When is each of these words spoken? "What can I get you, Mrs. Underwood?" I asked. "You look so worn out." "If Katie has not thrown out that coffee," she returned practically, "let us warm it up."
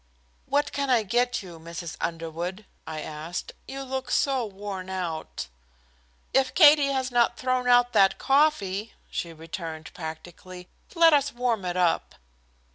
"What 0.47 0.71
can 0.71 0.89
I 0.89 1.03
get 1.03 1.43
you, 1.43 1.59
Mrs. 1.59 1.95
Underwood?" 2.01 2.65
I 2.87 3.01
asked. 3.01 3.51
"You 3.67 3.83
look 3.83 4.09
so 4.09 4.43
worn 4.43 4.89
out." 4.89 5.45
"If 6.33 6.55
Katie 6.55 6.87
has 6.87 7.11
not 7.11 7.37
thrown 7.37 7.67
out 7.67 7.93
that 7.93 8.17
coffee," 8.17 8.93
she 9.11 9.31
returned 9.31 9.93
practically, 9.93 10.67
"let 10.95 11.13
us 11.13 11.31
warm 11.31 11.63
it 11.65 11.77
up." 11.77 12.15